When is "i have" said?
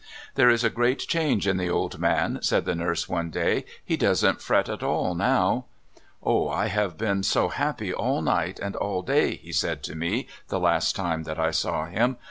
6.49-6.97